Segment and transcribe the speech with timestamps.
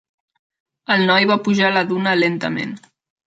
[0.95, 2.73] El noi va pujar la duna lentament.